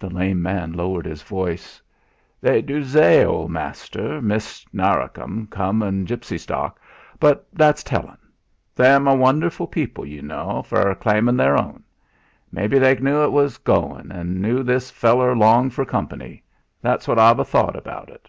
The 0.00 0.10
lame 0.10 0.42
man 0.42 0.72
lowered 0.72 1.06
his 1.06 1.22
voice. 1.22 1.80
"They 2.40 2.60
du 2.60 2.82
zay 2.82 3.24
old 3.24 3.52
master, 3.52 4.20
Mist' 4.20 4.66
Narracombe 4.74 5.46
come 5.48 5.80
o' 5.80 5.92
gipsy 6.02 6.38
stock. 6.38 6.80
But 7.20 7.46
that's 7.52 7.84
tellin'. 7.84 8.18
They'm 8.74 9.06
a 9.06 9.14
wonderful 9.14 9.68
people, 9.68 10.04
yu 10.04 10.22
know, 10.22 10.62
for 10.64 10.92
claimin' 10.96 11.36
their 11.36 11.56
own. 11.56 11.84
Maybe 12.50 12.80
they 12.80 12.96
knu 12.96 13.24
'e 13.24 13.28
was 13.28 13.58
goin', 13.58 14.10
and 14.10 14.44
sent 14.44 14.66
this 14.66 14.90
feller 14.90 15.30
along 15.30 15.70
for 15.70 15.84
company. 15.84 16.42
That's 16.82 17.06
what 17.06 17.20
I've 17.20 17.38
a 17.38 17.44
thought 17.44 17.76
about 17.76 18.08
it." 18.08 18.28